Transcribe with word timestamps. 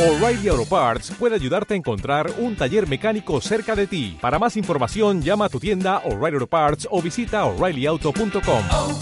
O'Reilly 0.00 0.48
Auto 0.48 0.64
Parts 0.64 1.10
puede 1.10 1.34
ayudarte 1.34 1.74
a 1.74 1.76
encontrar 1.76 2.32
un 2.38 2.56
taller 2.56 2.88
mecánico 2.88 3.38
cerca 3.42 3.76
de 3.76 3.86
ti. 3.86 4.16
Para 4.18 4.38
más 4.38 4.56
información, 4.56 5.20
llama 5.20 5.44
a 5.44 5.48
tu 5.50 5.60
tienda 5.60 5.98
O'Reilly 6.06 6.36
Auto 6.36 6.46
Parts 6.46 6.88
o 6.90 7.02
visita 7.02 7.44
oreillyauto.com. 7.44 8.62
oh, 8.72 9.00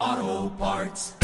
oh, 0.00 0.52
Parts. 0.58 1.14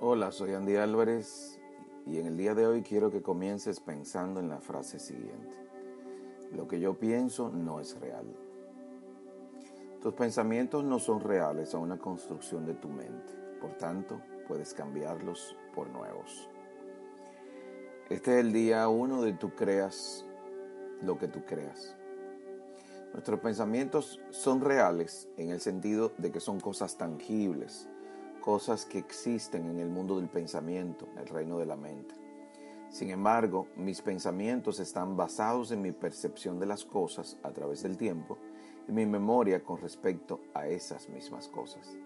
Hola, 0.00 0.32
soy 0.32 0.54
Andy 0.54 0.76
Álvarez 0.76 1.60
y 2.06 2.16
en 2.16 2.26
el 2.26 2.38
día 2.38 2.54
de 2.54 2.66
hoy 2.66 2.80
quiero 2.80 3.10
que 3.10 3.20
comiences 3.20 3.80
pensando 3.80 4.40
en 4.40 4.48
la 4.48 4.62
frase 4.62 4.98
siguiente. 4.98 5.54
Lo 6.56 6.66
que 6.66 6.80
yo 6.80 6.98
pienso 6.98 7.50
no 7.50 7.80
es 7.80 8.00
real. 8.00 8.47
Tus 10.00 10.14
pensamientos 10.14 10.84
no 10.84 11.00
son 11.00 11.20
reales, 11.20 11.70
son 11.70 11.82
una 11.82 11.98
construcción 11.98 12.64
de 12.64 12.74
tu 12.74 12.88
mente. 12.88 13.34
Por 13.60 13.72
tanto, 13.78 14.20
puedes 14.46 14.72
cambiarlos 14.72 15.56
por 15.74 15.88
nuevos. 15.90 16.48
Este 18.08 18.34
es 18.34 18.44
el 18.44 18.52
día 18.52 18.88
uno 18.88 19.22
de 19.22 19.32
tú 19.32 19.56
creas 19.56 20.24
lo 21.02 21.18
que 21.18 21.26
tú 21.26 21.44
creas. 21.44 21.96
Nuestros 23.12 23.40
pensamientos 23.40 24.20
son 24.30 24.60
reales 24.60 25.28
en 25.36 25.50
el 25.50 25.60
sentido 25.60 26.12
de 26.16 26.30
que 26.30 26.38
son 26.38 26.60
cosas 26.60 26.96
tangibles, 26.96 27.88
cosas 28.40 28.86
que 28.86 28.98
existen 28.98 29.68
en 29.68 29.80
el 29.80 29.88
mundo 29.88 30.20
del 30.20 30.28
pensamiento, 30.28 31.08
el 31.16 31.26
reino 31.26 31.58
de 31.58 31.66
la 31.66 31.76
mente. 31.76 32.14
Sin 32.88 33.10
embargo, 33.10 33.66
mis 33.74 34.00
pensamientos 34.00 34.78
están 34.78 35.16
basados 35.16 35.72
en 35.72 35.82
mi 35.82 35.90
percepción 35.90 36.60
de 36.60 36.66
las 36.66 36.84
cosas 36.84 37.36
a 37.42 37.50
través 37.50 37.82
del 37.82 37.96
tiempo 37.96 38.38
mi 38.88 39.06
memoria 39.06 39.62
con 39.62 39.80
respecto 39.80 40.40
a 40.54 40.66
esas 40.66 41.08
mismas 41.08 41.48
cosas. 41.48 41.96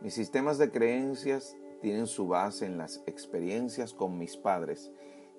Mis 0.00 0.14
sistemas 0.14 0.58
de 0.58 0.70
creencias 0.70 1.56
tienen 1.80 2.06
su 2.06 2.28
base 2.28 2.66
en 2.66 2.78
las 2.78 3.02
experiencias 3.06 3.92
con 3.92 4.18
mis 4.18 4.36
padres 4.36 4.90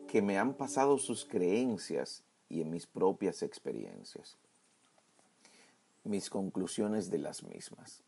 que 0.08 0.22
me 0.22 0.38
han 0.38 0.53
pasado 0.53 0.97
sus 0.97 1.25
creencias 1.25 2.23
y 2.50 2.61
en 2.61 2.69
mis 2.69 2.85
propias 2.85 3.41
experiencias, 3.41 4.38
mis 6.03 6.30
conclusiones 6.30 7.09
de 7.09 7.17
las 7.17 7.44
mismas. 7.44 8.03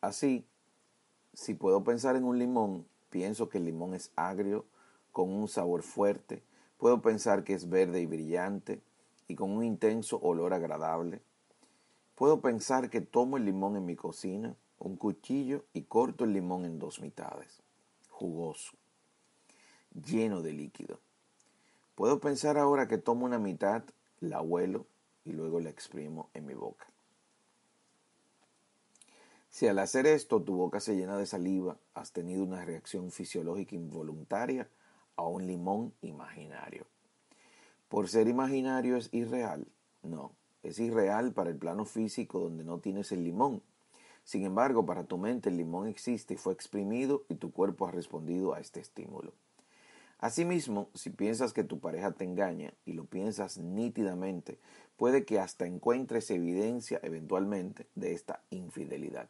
Así, 0.00 0.46
si 1.34 1.54
puedo 1.54 1.84
pensar 1.84 2.16
en 2.16 2.24
un 2.24 2.38
limón, 2.38 2.86
pienso 3.10 3.48
que 3.48 3.58
el 3.58 3.64
limón 3.64 3.94
es 3.94 4.10
agrio, 4.16 4.64
con 5.12 5.30
un 5.30 5.46
sabor 5.46 5.82
fuerte, 5.82 6.42
puedo 6.78 7.02
pensar 7.02 7.44
que 7.44 7.54
es 7.54 7.68
verde 7.68 8.00
y 8.00 8.06
brillante 8.06 8.80
y 9.28 9.34
con 9.34 9.50
un 9.50 9.64
intenso 9.64 10.18
olor 10.20 10.54
agradable. 10.54 11.20
Puedo 12.22 12.40
pensar 12.40 12.88
que 12.88 13.00
tomo 13.00 13.36
el 13.36 13.44
limón 13.44 13.74
en 13.74 13.84
mi 13.84 13.96
cocina, 13.96 14.54
un 14.78 14.96
cuchillo 14.96 15.64
y 15.72 15.82
corto 15.82 16.22
el 16.22 16.32
limón 16.32 16.64
en 16.64 16.78
dos 16.78 17.00
mitades, 17.00 17.64
jugoso, 18.10 18.74
lleno 19.92 20.40
de 20.40 20.52
líquido. 20.52 21.00
Puedo 21.96 22.20
pensar 22.20 22.58
ahora 22.58 22.86
que 22.86 22.96
tomo 22.96 23.24
una 23.24 23.40
mitad, 23.40 23.82
la 24.20 24.40
huelo 24.40 24.86
y 25.24 25.32
luego 25.32 25.58
la 25.58 25.70
exprimo 25.70 26.30
en 26.32 26.46
mi 26.46 26.54
boca. 26.54 26.86
Si 29.48 29.66
al 29.66 29.80
hacer 29.80 30.06
esto 30.06 30.40
tu 30.40 30.54
boca 30.54 30.78
se 30.78 30.94
llena 30.94 31.16
de 31.16 31.26
saliva, 31.26 31.76
has 31.92 32.12
tenido 32.12 32.44
una 32.44 32.64
reacción 32.64 33.10
fisiológica 33.10 33.74
involuntaria 33.74 34.68
a 35.16 35.26
un 35.26 35.48
limón 35.48 35.92
imaginario. 36.02 36.86
Por 37.88 38.08
ser 38.08 38.28
imaginario 38.28 38.96
es 38.96 39.08
irreal. 39.12 39.66
No, 40.04 40.36
es 40.62 40.78
irreal 40.78 41.32
para 41.32 41.50
el 41.50 41.56
plano 41.56 41.84
físico 41.84 42.40
donde 42.40 42.64
no 42.64 42.78
tienes 42.78 43.12
el 43.12 43.24
limón. 43.24 43.62
Sin 44.24 44.44
embargo, 44.44 44.86
para 44.86 45.04
tu 45.04 45.18
mente 45.18 45.48
el 45.48 45.56
limón 45.56 45.88
existe 45.88 46.34
y 46.34 46.36
fue 46.36 46.52
exprimido 46.52 47.24
y 47.28 47.34
tu 47.34 47.50
cuerpo 47.52 47.86
ha 47.86 47.90
respondido 47.90 48.54
a 48.54 48.60
este 48.60 48.80
estímulo. 48.80 49.32
Asimismo, 50.18 50.88
si 50.94 51.10
piensas 51.10 51.52
que 51.52 51.64
tu 51.64 51.80
pareja 51.80 52.12
te 52.12 52.22
engaña 52.22 52.72
y 52.86 52.92
lo 52.92 53.04
piensas 53.06 53.58
nítidamente, 53.58 54.58
puede 54.96 55.24
que 55.24 55.40
hasta 55.40 55.66
encuentres 55.66 56.30
evidencia 56.30 57.00
eventualmente 57.02 57.88
de 57.96 58.12
esta 58.12 58.40
infidelidad. 58.50 59.28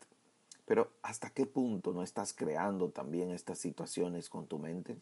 Pero 0.66 0.90
¿hasta 1.02 1.30
qué 1.30 1.46
punto 1.46 1.94
no 1.94 2.02
estás 2.02 2.34
creando 2.34 2.90
también 2.90 3.30
estas 3.30 3.58
situaciones 3.58 4.28
con 4.28 4.46
tu 4.46 4.58
mente? 4.58 4.98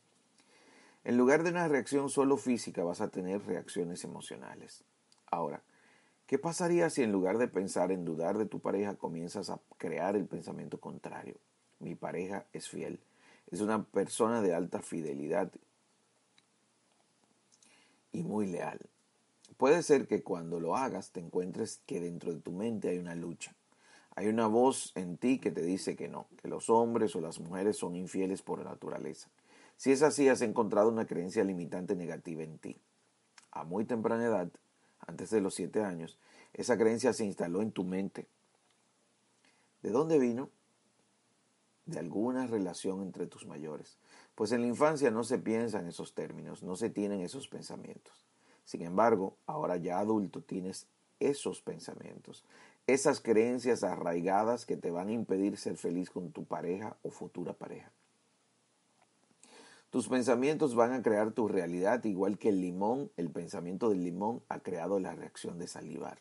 En 1.03 1.17
lugar 1.17 1.43
de 1.43 1.51
una 1.51 1.67
reacción 1.67 2.09
solo 2.09 2.37
física 2.37 2.85
vas 2.85 3.01
a 3.01 3.09
tener 3.09 3.45
reacciones 3.45 4.05
emocionales. 4.05 4.85
Ahora, 5.31 5.61
¿qué 6.31 6.39
pasaría 6.39 6.89
si 6.91 7.03
en 7.03 7.11
lugar 7.11 7.39
de 7.39 7.49
pensar 7.49 7.91
en 7.91 8.05
dudar 8.05 8.39
de 8.39 8.47
tu 8.47 8.61
pareja 8.61 8.95
comienzas 8.95 9.51
a 9.51 9.59
crear 9.79 10.15
el 10.15 10.27
pensamiento 10.27 10.79
contrario? 10.79 11.35
Mi 11.81 11.97
pareja 11.97 12.47
es 12.53 12.69
fiel, 12.69 13.01
es 13.51 13.61
una 13.61 13.83
persona 13.83 14.41
de 14.41 14.55
alta 14.55 14.81
fidelidad 14.81 15.51
y 18.13 18.23
muy 18.23 18.47
leal. 18.47 18.79
Puede 19.57 19.83
ser 19.83 20.07
que 20.07 20.23
cuando 20.23 20.61
lo 20.61 20.77
hagas 20.77 21.11
te 21.11 21.19
encuentres 21.19 21.81
que 21.85 21.99
dentro 21.99 22.33
de 22.33 22.39
tu 22.39 22.53
mente 22.53 22.91
hay 22.91 22.99
una 22.99 23.17
lucha. 23.17 23.53
Hay 24.15 24.29
una 24.29 24.47
voz 24.47 24.93
en 24.95 25.17
ti 25.17 25.41
que 25.41 25.51
te 25.51 25.63
dice 25.63 25.97
que 25.97 26.07
no, 26.07 26.29
que 26.41 26.47
los 26.47 26.71
hombres 26.71 27.17
o 27.17 27.21
las 27.21 27.41
mujeres 27.41 27.77
son 27.77 27.97
infieles 27.97 28.41
por 28.41 28.65
naturaleza. 28.65 29.31
Si 29.77 29.91
es 29.91 30.03
así, 30.03 30.29
has 30.29 30.43
encontrado 30.43 30.91
una 30.91 31.09
creencia 31.09 31.43
limitante 31.43 31.97
negativa 31.97 32.45
en 32.45 32.57
ti. 32.59 32.81
A 33.51 33.65
muy 33.65 33.85
temprana 33.85 34.27
edad, 34.27 34.49
antes 35.07 35.31
de 35.31 35.41
los 35.41 35.55
siete 35.55 35.83
años, 35.83 36.19
esa 36.53 36.77
creencia 36.77 37.13
se 37.13 37.25
instaló 37.25 37.63
en 37.63 37.73
tu 37.73 37.85
mente. 37.85 38.27
¿De 39.83 39.91
dónde 39.91 40.19
vino? 40.19 40.51
De 41.87 41.99
alguna 41.99 42.47
relación 42.47 43.03
entre 43.03 43.27
tus 43.27 43.47
mayores. 43.47 43.99
Pues 44.35 44.53
en 44.53 44.63
la 44.63 44.69
infancia 44.69 45.11
no 45.11 45.25
se 45.25 45.39
piensa 45.39 45.81
en 45.81 45.87
esos 45.87 46.15
términos, 46.15 46.63
no 46.63 46.77
se 46.77 46.91
tienen 46.91 47.21
esos 47.21 47.49
pensamientos. 47.49 48.27
Sin 48.65 48.83
embargo, 48.83 49.37
ahora 49.47 49.77
ya 49.77 49.99
adulto 49.99 50.43
tienes 50.43 50.87
esos 51.19 51.61
pensamientos, 51.61 52.45
esas 52.87 53.21
creencias 53.21 53.85
arraigadas 53.85 54.67
que 54.67 54.77
te 54.77 54.91
van 54.91 55.09
a 55.09 55.13
impedir 55.13 55.57
ser 55.57 55.77
feliz 55.77 56.11
con 56.11 56.33
tu 56.33 56.45
pareja 56.45 56.97
o 57.03 57.11
futura 57.11 57.53
pareja. 57.53 57.93
Tus 59.91 60.07
pensamientos 60.07 60.77
van 60.77 60.93
a 60.93 61.03
crear 61.03 61.33
tu 61.33 61.49
realidad 61.49 62.05
igual 62.05 62.39
que 62.39 62.51
el 62.51 62.61
limón, 62.61 63.11
el 63.17 63.29
pensamiento 63.29 63.89
del 63.89 64.05
limón 64.05 64.41
ha 64.49 64.61
creado 64.61 65.01
la 65.01 65.17
reacción 65.17 65.59
de 65.59 65.67
salivar. 65.67 66.21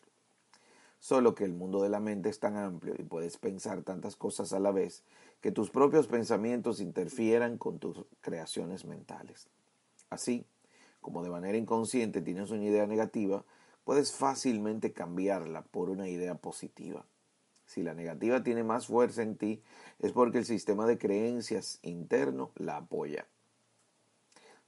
Solo 0.97 1.35
que 1.35 1.43
el 1.43 1.53
mundo 1.53 1.83
de 1.83 1.89
la 1.89 1.99
mente 1.99 2.29
es 2.29 2.39
tan 2.39 2.57
amplio 2.57 2.95
y 2.97 3.03
puedes 3.03 3.37
pensar 3.37 3.83
tantas 3.83 4.15
cosas 4.15 4.53
a 4.53 4.59
la 4.59 4.71
vez 4.71 5.03
que 5.39 5.51
tus 5.51 5.69
propios 5.69 6.07
pensamientos 6.07 6.79
interfieran 6.79 7.59
con 7.59 7.77
tus 7.77 8.05
creaciones 8.21 8.85
mentales. 8.85 9.49
Así, 10.09 10.47
como 10.99 11.21
de 11.21 11.29
manera 11.29 11.55
inconsciente 11.55 12.23
tienes 12.23 12.49
una 12.49 12.65
idea 12.65 12.87
negativa, 12.87 13.45
puedes 13.83 14.13
fácilmente 14.13 14.93
cambiarla 14.93 15.61
por 15.61 15.91
una 15.91 16.09
idea 16.09 16.33
positiva. 16.33 17.05
Si 17.67 17.83
la 17.83 17.93
negativa 17.93 18.41
tiene 18.41 18.63
más 18.63 18.87
fuerza 18.87 19.21
en 19.21 19.37
ti, 19.37 19.61
es 19.99 20.11
porque 20.11 20.39
el 20.39 20.45
sistema 20.45 20.87
de 20.87 20.97
creencias 20.97 21.77
interno 21.83 22.49
la 22.55 22.77
apoya. 22.77 23.27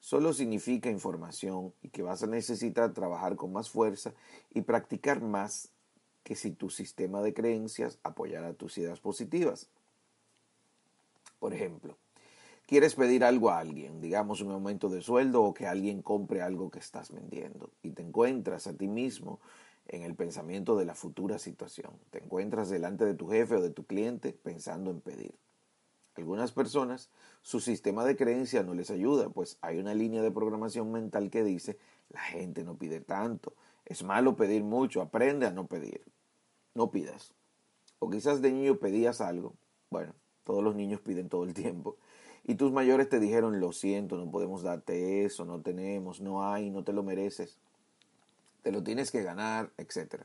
Solo 0.01 0.33
significa 0.33 0.89
información 0.89 1.75
y 1.83 1.89
que 1.89 2.01
vas 2.01 2.23
a 2.23 2.27
necesitar 2.27 2.91
trabajar 2.91 3.35
con 3.35 3.53
más 3.53 3.69
fuerza 3.69 4.13
y 4.49 4.61
practicar 4.61 5.21
más 5.21 5.69
que 6.23 6.35
si 6.35 6.49
tu 6.49 6.71
sistema 6.71 7.21
de 7.21 7.35
creencias 7.35 7.99
apoyara 8.01 8.55
tus 8.55 8.79
ideas 8.79 8.99
positivas. 8.99 9.69
Por 11.37 11.53
ejemplo, 11.53 11.97
quieres 12.65 12.95
pedir 12.95 13.23
algo 13.23 13.51
a 13.51 13.59
alguien, 13.59 14.01
digamos 14.01 14.41
un 14.41 14.51
aumento 14.51 14.89
de 14.89 15.03
sueldo 15.03 15.43
o 15.43 15.53
que 15.53 15.67
alguien 15.67 16.01
compre 16.01 16.41
algo 16.41 16.71
que 16.71 16.79
estás 16.79 17.11
vendiendo 17.11 17.69
y 17.83 17.91
te 17.91 18.01
encuentras 18.01 18.65
a 18.65 18.73
ti 18.73 18.87
mismo 18.87 19.39
en 19.87 20.01
el 20.01 20.15
pensamiento 20.15 20.75
de 20.75 20.85
la 20.85 20.95
futura 20.95 21.37
situación. 21.37 21.93
Te 22.09 22.23
encuentras 22.23 22.71
delante 22.71 23.05
de 23.05 23.13
tu 23.13 23.27
jefe 23.27 23.55
o 23.55 23.61
de 23.61 23.69
tu 23.69 23.85
cliente 23.85 24.33
pensando 24.33 24.89
en 24.89 24.99
pedir. 24.99 25.35
Algunas 26.15 26.51
personas, 26.51 27.09
su 27.41 27.59
sistema 27.59 28.03
de 28.05 28.17
creencia 28.17 28.63
no 28.63 28.73
les 28.73 28.91
ayuda, 28.91 29.29
pues 29.29 29.57
hay 29.61 29.77
una 29.77 29.93
línea 29.93 30.21
de 30.21 30.31
programación 30.31 30.91
mental 30.91 31.29
que 31.29 31.43
dice, 31.43 31.77
la 32.09 32.21
gente 32.21 32.63
no 32.63 32.75
pide 32.75 32.99
tanto, 32.99 33.53
es 33.85 34.03
malo 34.03 34.35
pedir 34.35 34.63
mucho, 34.63 35.01
aprende 35.01 35.45
a 35.45 35.51
no 35.51 35.67
pedir. 35.67 36.03
No 36.73 36.91
pidas. 36.91 37.33
O 37.99 38.09
quizás 38.09 38.41
de 38.41 38.51
niño 38.51 38.77
pedías 38.77 39.21
algo, 39.21 39.53
bueno, 39.89 40.13
todos 40.43 40.63
los 40.63 40.75
niños 40.75 41.01
piden 41.01 41.29
todo 41.29 41.43
el 41.43 41.53
tiempo, 41.53 41.97
y 42.43 42.55
tus 42.55 42.71
mayores 42.71 43.07
te 43.07 43.19
dijeron, 43.19 43.59
lo 43.59 43.71
siento, 43.71 44.17
no 44.17 44.31
podemos 44.31 44.63
darte 44.63 45.23
eso, 45.23 45.45
no 45.45 45.61
tenemos, 45.61 46.21
no 46.21 46.43
hay, 46.43 46.69
no 46.69 46.83
te 46.83 46.93
lo 46.93 47.03
mereces, 47.03 47.57
te 48.63 48.71
lo 48.71 48.83
tienes 48.83 49.11
que 49.11 49.23
ganar, 49.23 49.71
etc. 49.77 50.23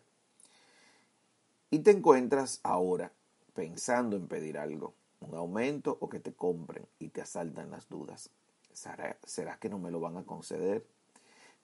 Y 1.70 1.80
te 1.80 1.90
encuentras 1.90 2.60
ahora 2.62 3.12
pensando 3.54 4.16
en 4.16 4.28
pedir 4.28 4.58
algo, 4.58 4.94
un 5.26 5.36
aumento 5.36 5.96
o 6.00 6.08
que 6.08 6.20
te 6.20 6.32
compren 6.32 6.86
y 6.98 7.08
te 7.08 7.20
asaltan 7.20 7.70
las 7.70 7.88
dudas. 7.88 8.30
¿Será, 8.72 9.16
¿Será, 9.24 9.58
que 9.58 9.68
no 9.68 9.78
me 9.78 9.90
lo 9.90 10.00
van 10.00 10.16
a 10.16 10.24
conceder? 10.24 10.86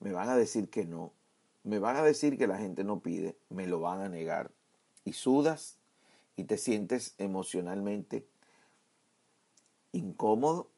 ¿Me 0.00 0.12
van 0.12 0.28
a 0.28 0.36
decir 0.36 0.70
que 0.70 0.84
no? 0.84 1.12
¿Me 1.64 1.78
van 1.78 1.96
a 1.96 2.02
decir 2.02 2.38
que 2.38 2.46
la 2.46 2.58
gente 2.58 2.84
no 2.84 3.00
pide? 3.00 3.36
¿Me 3.50 3.66
lo 3.66 3.80
van 3.80 4.00
a 4.00 4.08
negar? 4.08 4.50
Y 5.04 5.12
sudas 5.12 5.76
y 6.36 6.44
te 6.44 6.58
sientes 6.58 7.14
emocionalmente 7.18 8.26
incómodo 9.92 10.70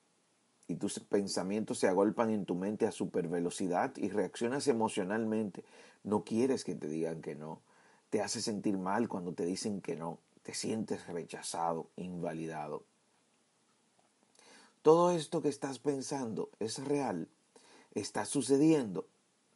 y 0.67 0.77
tus 0.77 0.99
pensamientos 1.01 1.79
se 1.79 1.89
agolpan 1.89 2.31
en 2.31 2.45
tu 2.45 2.55
mente 2.55 2.87
a 2.87 2.93
super 2.93 3.29
velocidad 3.29 3.97
y 3.97 4.09
reaccionas 4.09 4.67
emocionalmente, 4.67 5.65
no 6.03 6.25
quieres 6.25 6.65
que 6.65 6.75
te 6.75 6.89
digan 6.89 7.21
que 7.21 7.35
no, 7.35 7.61
te 8.11 8.23
hace 8.23 8.41
sentir 8.41 8.79
mal 8.79 9.09
cuando 9.09 9.33
te 9.35 9.45
dicen 9.45 9.81
que 9.81 9.97
no, 9.97 10.19
te 10.45 10.53
sientes 10.53 11.07
rechazado, 11.07 11.89
invalidado. 11.97 12.85
¿Todo 14.83 15.11
esto 15.13 15.41
que 15.41 15.49
estás 15.49 15.79
pensando 15.79 16.51
es 16.61 16.85
real? 16.85 17.29
¿Está 17.95 18.27
sucediendo? 18.27 19.07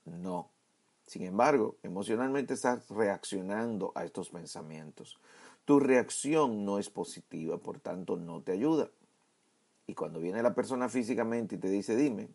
No. 0.06 0.48
Sin 1.06 1.24
embargo, 1.24 1.76
emocionalmente 1.82 2.54
estás 2.54 2.88
reaccionando 2.88 3.92
a 3.94 4.04
estos 4.04 4.30
pensamientos. 4.30 5.18
Tu 5.66 5.78
reacción 5.78 6.64
no 6.64 6.78
es 6.78 6.88
positiva, 6.88 7.58
por 7.58 7.80
tanto 7.80 8.16
no 8.16 8.40
te 8.40 8.52
ayuda. 8.52 8.88
Y 9.86 9.94
cuando 9.94 10.20
viene 10.20 10.42
la 10.42 10.54
persona 10.54 10.88
físicamente 10.88 11.56
y 11.56 11.58
te 11.58 11.68
dice, 11.68 11.96
dime, 11.96 12.30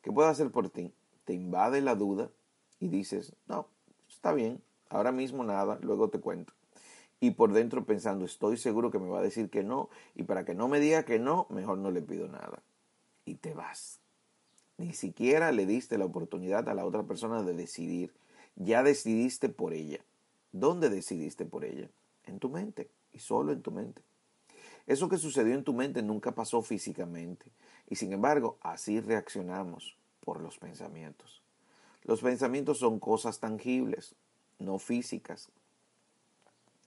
¿qué 0.00 0.10
puedo 0.10 0.28
hacer 0.28 0.50
por 0.50 0.70
ti? 0.70 0.90
Te 1.26 1.34
invade 1.34 1.82
la 1.82 1.94
duda 1.94 2.30
y 2.78 2.88
dices, 2.88 3.34
no, 3.46 3.68
está 4.08 4.32
bien, 4.32 4.62
ahora 4.88 5.12
mismo 5.12 5.44
nada, 5.44 5.78
luego 5.82 6.08
te 6.08 6.18
cuento 6.18 6.54
y 7.20 7.32
por 7.32 7.52
dentro 7.52 7.84
pensando, 7.84 8.24
estoy 8.24 8.56
seguro 8.56 8.90
que 8.90 8.98
me 8.98 9.08
va 9.08 9.18
a 9.18 9.22
decir 9.22 9.50
que 9.50 9.62
no, 9.62 9.90
y 10.14 10.22
para 10.22 10.44
que 10.44 10.54
no 10.54 10.68
me 10.68 10.80
diga 10.80 11.04
que 11.04 11.18
no, 11.18 11.46
mejor 11.50 11.78
no 11.78 11.90
le 11.90 12.00
pido 12.00 12.28
nada. 12.28 12.62
Y 13.26 13.34
te 13.34 13.52
vas. 13.52 14.00
Ni 14.78 14.94
siquiera 14.94 15.52
le 15.52 15.66
diste 15.66 15.98
la 15.98 16.06
oportunidad 16.06 16.68
a 16.70 16.74
la 16.74 16.86
otra 16.86 17.02
persona 17.02 17.42
de 17.42 17.52
decidir. 17.52 18.14
Ya 18.56 18.82
decidiste 18.82 19.50
por 19.50 19.74
ella. 19.74 20.00
¿Dónde 20.52 20.88
decidiste 20.88 21.44
por 21.44 21.66
ella? 21.66 21.90
En 22.24 22.38
tu 22.38 22.48
mente, 22.48 22.88
y 23.12 23.18
solo 23.18 23.52
en 23.52 23.60
tu 23.60 23.70
mente. 23.70 24.02
Eso 24.86 25.08
que 25.08 25.18
sucedió 25.18 25.54
en 25.54 25.64
tu 25.64 25.74
mente 25.74 26.02
nunca 26.02 26.32
pasó 26.32 26.62
físicamente, 26.62 27.46
y 27.88 27.96
sin 27.96 28.12
embargo, 28.12 28.56
así 28.62 29.00
reaccionamos 29.00 29.96
por 30.24 30.40
los 30.40 30.58
pensamientos. 30.58 31.42
Los 32.04 32.22
pensamientos 32.22 32.78
son 32.78 32.98
cosas 32.98 33.38
tangibles, 33.38 34.14
no 34.58 34.78
físicas, 34.78 35.50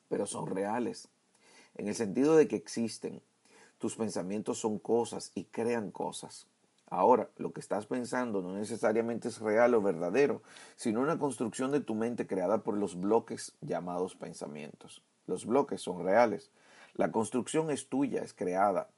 pero 0.10 0.26
son 0.26 0.48
reales, 0.48 1.10
en 1.76 1.88
el 1.88 1.96
sentido 1.96 2.36
de 2.36 2.48
que 2.48 2.56
existen. 2.56 3.22
Tus 3.78 3.96
pensamientos 3.96 4.60
son 4.60 4.80
cosas 4.80 5.32
y 5.36 5.46
crean 5.46 5.92
cosas. 5.92 6.48
Ahora, 6.90 7.30
lo 7.38 7.52
que 7.52 7.60
estás 7.60 7.88
pensando 7.88 8.42
no 8.42 8.54
necesariamente 8.54 9.28
es 9.28 9.40
real 9.40 9.74
o 9.74 9.82
verdadero, 9.82 10.42
sino 10.76 11.02
una 11.02 11.18
construcción 11.18 11.72
de 11.72 11.80
tu 11.80 11.96
mente 11.96 12.28
creada 12.28 12.60
por 12.60 12.78
los 12.78 13.00
bloques 13.00 13.54
llamados 13.62 14.16
pensamientos. 14.16 15.02
Los 15.26 15.46
bloques 15.46 15.82
son 15.82 16.04
reales. 16.04 16.52
La 16.94 17.12
construcción 17.12 17.72
es 17.72 17.88
tuya, 17.88 18.22
es 18.22 18.34
creada, 18.34 18.90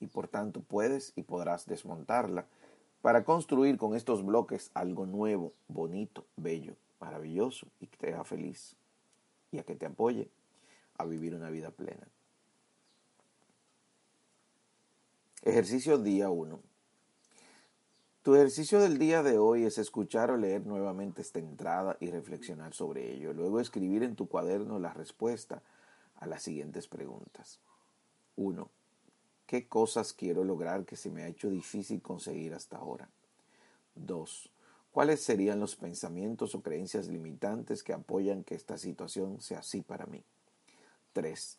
y 0.00 0.06
por 0.06 0.28
tanto 0.28 0.60
puedes 0.60 1.12
y 1.16 1.22
podrás 1.22 1.66
desmontarla 1.66 2.46
para 3.00 3.24
construir 3.24 3.78
con 3.78 3.94
estos 3.94 4.24
bloques 4.24 4.70
algo 4.74 5.06
nuevo, 5.06 5.52
bonito, 5.68 6.26
bello, 6.36 6.74
maravilloso 7.00 7.66
y 7.80 7.86
que 7.86 7.96
te 7.96 8.12
haga 8.12 8.24
feliz 8.24 8.76
y 9.50 9.58
a 9.58 9.62
que 9.62 9.74
te 9.74 9.86
apoye 9.86 10.28
a 10.98 11.04
vivir 11.04 11.34
una 11.34 11.50
vida 11.50 11.70
plena. 11.70 12.06
Ejercicio 15.42 15.98
día 15.98 16.28
1. 16.30 16.60
Tu 18.22 18.34
ejercicio 18.34 18.80
del 18.80 18.98
día 18.98 19.22
de 19.22 19.38
hoy 19.38 19.64
es 19.64 19.78
escuchar 19.78 20.30
o 20.30 20.36
leer 20.36 20.66
nuevamente 20.66 21.22
esta 21.22 21.38
entrada 21.38 21.96
y 22.00 22.10
reflexionar 22.10 22.74
sobre 22.74 23.14
ello. 23.14 23.32
Luego 23.32 23.60
escribir 23.60 24.02
en 24.02 24.16
tu 24.16 24.28
cuaderno 24.28 24.78
la 24.78 24.92
respuesta 24.92 25.62
a 26.16 26.26
las 26.26 26.42
siguientes 26.42 26.88
preguntas. 26.88 27.60
1. 28.36 28.68
¿Qué 29.46 29.66
cosas 29.66 30.12
quiero 30.12 30.44
lograr 30.44 30.84
que 30.84 30.96
se 30.96 31.10
me 31.10 31.22
ha 31.22 31.28
hecho 31.28 31.48
difícil 31.48 32.02
conseguir 32.02 32.52
hasta 32.52 32.76
ahora? 32.76 33.08
2. 33.94 34.50
¿Cuáles 34.90 35.22
serían 35.22 35.60
los 35.60 35.76
pensamientos 35.76 36.54
o 36.54 36.60
creencias 36.60 37.06
limitantes 37.06 37.82
que 37.82 37.92
apoyan 37.92 38.44
que 38.44 38.56
esta 38.56 38.76
situación 38.76 39.40
sea 39.40 39.60
así 39.60 39.80
para 39.80 40.06
mí? 40.06 40.22
3. 41.18 41.58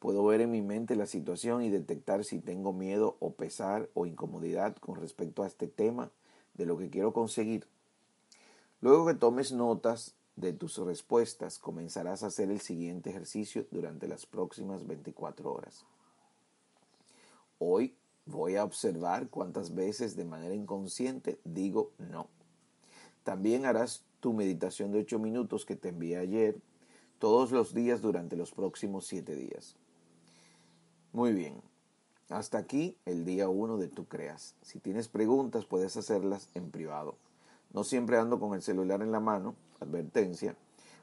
Puedo 0.00 0.24
ver 0.24 0.40
en 0.40 0.50
mi 0.50 0.62
mente 0.62 0.96
la 0.96 1.06
situación 1.06 1.62
y 1.62 1.70
detectar 1.70 2.24
si 2.24 2.40
tengo 2.40 2.72
miedo 2.72 3.16
o 3.20 3.34
pesar 3.34 3.88
o 3.94 4.04
incomodidad 4.04 4.74
con 4.78 4.96
respecto 4.96 5.44
a 5.44 5.46
este 5.46 5.68
tema 5.68 6.10
de 6.54 6.66
lo 6.66 6.76
que 6.76 6.90
quiero 6.90 7.12
conseguir. 7.12 7.68
Luego 8.80 9.06
que 9.06 9.14
tomes 9.14 9.52
notas 9.52 10.16
de 10.34 10.52
tus 10.52 10.78
respuestas, 10.78 11.60
comenzarás 11.60 12.24
a 12.24 12.26
hacer 12.26 12.50
el 12.50 12.60
siguiente 12.60 13.10
ejercicio 13.10 13.64
durante 13.70 14.08
las 14.08 14.26
próximas 14.26 14.84
24 14.88 15.52
horas. 15.52 15.84
Hoy 17.60 17.94
voy 18.26 18.56
a 18.56 18.64
observar 18.64 19.28
cuántas 19.28 19.72
veces 19.72 20.16
de 20.16 20.24
manera 20.24 20.56
inconsciente 20.56 21.38
digo 21.44 21.92
no. 21.98 22.26
También 23.22 23.66
harás 23.66 24.02
tu 24.18 24.32
meditación 24.32 24.90
de 24.90 24.98
8 24.98 25.20
minutos 25.20 25.64
que 25.64 25.76
te 25.76 25.90
envié 25.90 26.16
ayer 26.16 26.56
todos 27.18 27.50
los 27.50 27.74
días 27.74 28.00
durante 28.02 28.36
los 28.36 28.52
próximos 28.52 29.06
siete 29.06 29.34
días. 29.34 29.76
Muy 31.12 31.32
bien, 31.32 31.62
hasta 32.28 32.58
aquí 32.58 32.96
el 33.06 33.24
día 33.24 33.48
uno 33.48 33.78
de 33.78 33.88
Tu 33.88 34.06
Creas. 34.06 34.54
Si 34.62 34.78
tienes 34.78 35.08
preguntas 35.08 35.64
puedes 35.64 35.96
hacerlas 35.96 36.48
en 36.54 36.70
privado. 36.70 37.16
No 37.72 37.84
siempre 37.84 38.18
ando 38.18 38.38
con 38.38 38.54
el 38.54 38.62
celular 38.62 39.02
en 39.02 39.12
la 39.12 39.20
mano, 39.20 39.54
advertencia, 39.80 40.56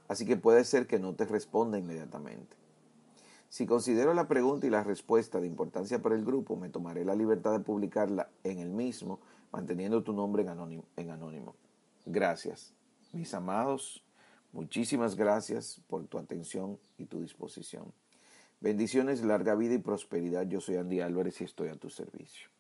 así 0.08 0.26
que 0.26 0.38
puede 0.38 0.64
ser 0.66 0.88
que 0.88 1.00
no 1.00 1.14
te 1.16 1.26
responda 1.26 1.78
inmediatamente. 1.78 2.56
Si 3.50 3.66
considero 3.66 4.14
la 4.14 4.28
pregunta 4.28 4.66
y 4.66 4.72
la 4.72 4.84
respuesta 4.84 5.40
de 5.40 5.48
importancia 5.48 6.02
para 6.02 6.16
el 6.16 6.26
grupo, 6.26 6.56
me 6.56 6.70
tomaré 6.70 7.06
la 7.06 7.16
libertad 7.16 7.52
de 7.52 7.60
publicarla 7.60 8.30
en 8.44 8.60
el 8.60 8.72
mismo, 8.72 9.20
manteniendo 9.52 10.02
tu 10.02 10.12
nombre 10.14 10.42
en 10.42 10.50
anónimo. 10.50 10.86
En 10.96 11.12
anónimo. 11.12 11.56
Gracias, 12.06 12.74
mis 13.12 13.34
amados 13.36 14.04
Muchísimas 14.54 15.16
gracias 15.16 15.82
por 15.88 16.06
tu 16.06 16.20
atención 16.20 16.80
y 16.98 17.06
tu 17.06 17.20
disposición. 17.22 17.92
Bendiciones, 18.62 19.24
larga 19.24 19.56
vida 19.56 19.74
y 19.74 19.80
prosperidad. 19.80 20.48
Yo 20.48 20.62
soy 20.62 20.78
Andy 20.78 21.02
Álvarez 21.02 21.42
y 21.42 21.44
estoy 21.44 21.70
a 21.70 21.76
tu 21.76 21.90
servicio. 21.90 22.53